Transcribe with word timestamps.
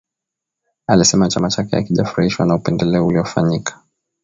Alisema 0.87 1.27
chama 1.29 1.49
chake 1.49 1.75
hakijafurahishwa 1.75 2.45
na 2.45 2.55
upendeleo 2.55 3.07
uliofanyika 3.07 3.79